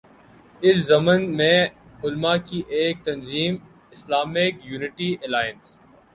[0.61, 1.57] اس ضمن میں
[2.03, 3.53] علما کی ایک تنظیم
[3.91, 5.67] ”اسلامک یونٹی الائنس“